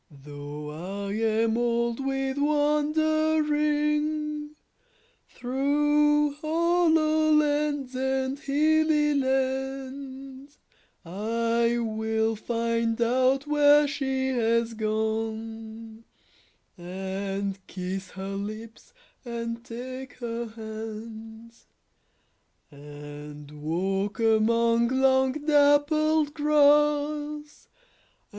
Though 0.09 0.71
I 0.71 1.13
am 1.13 1.59
old 1.59 2.03
with 2.03 2.39
wandering 2.39 4.55
Through 5.29 6.31
hollow 6.41 7.31
lands 7.33 7.95
and 7.95 8.39
hilly 8.39 9.13
lands, 9.13 10.57
I 11.05 11.77
will 11.77 12.35
find 12.35 12.99
out 12.99 13.45
where 13.45 13.87
she 13.87 14.29
has 14.29 14.73
gone, 14.73 16.03
And 16.79 17.59
kiss 17.67 18.09
her 18.09 18.33
lips 18.35 18.93
and 19.23 19.63
take 19.63 20.13
her 20.13 20.47
hands; 20.47 21.67
And 22.71 23.61
walk 23.61 24.19
among 24.19 24.87
long 24.87 25.33
dappled 25.33 26.33
grass. 26.33 27.67